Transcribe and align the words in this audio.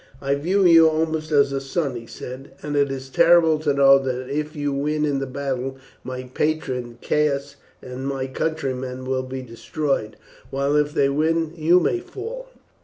"I 0.19 0.33
view 0.33 0.65
you 0.65 0.89
almost 0.89 1.31
as 1.31 1.51
a 1.51 1.61
son," 1.61 1.95
he 1.95 2.07
said; 2.07 2.53
"and 2.63 2.75
it 2.75 2.89
is 2.89 3.07
terrible 3.07 3.59
to 3.59 3.71
know 3.71 3.99
that 3.99 4.31
if 4.31 4.55
you 4.55 4.73
win 4.73 5.05
in 5.05 5.19
the 5.19 5.27
battle, 5.27 5.77
my 6.03 6.23
patron 6.23 6.97
Caius 7.03 7.55
and 7.83 8.07
my 8.07 8.25
countrymen 8.25 9.05
will 9.05 9.21
be 9.21 9.43
destroyed, 9.43 10.15
while 10.49 10.75
if 10.75 10.95
they 10.95 11.09
win, 11.09 11.53
you 11.55 11.79
may 11.79 11.99
fall." 11.99 12.47